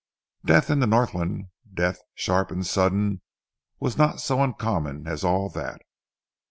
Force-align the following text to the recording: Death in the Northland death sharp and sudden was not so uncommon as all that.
Death 0.43 0.71
in 0.71 0.79
the 0.79 0.87
Northland 0.87 1.49
death 1.71 2.01
sharp 2.15 2.49
and 2.49 2.65
sudden 2.65 3.21
was 3.79 3.99
not 3.99 4.19
so 4.19 4.41
uncommon 4.41 5.05
as 5.05 5.23
all 5.23 5.47
that. 5.51 5.79